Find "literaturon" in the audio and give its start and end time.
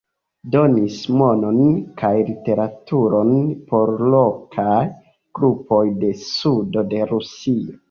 2.29-3.31